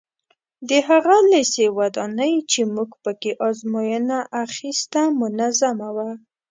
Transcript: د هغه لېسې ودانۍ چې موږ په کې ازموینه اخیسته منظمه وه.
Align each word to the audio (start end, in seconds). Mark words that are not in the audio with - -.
د 0.69 0.71
هغه 0.89 1.15
لېسې 1.31 1.65
ودانۍ 1.79 2.33
چې 2.51 2.61
موږ 2.73 2.89
په 3.03 3.11
کې 3.21 3.31
ازموینه 3.47 4.19
اخیسته 4.43 5.01
منظمه 5.19 5.89
وه. 5.95 6.09